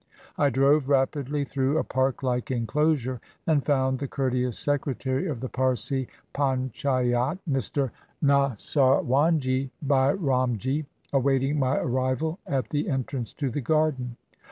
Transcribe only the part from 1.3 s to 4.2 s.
through a park like inclosure, and found the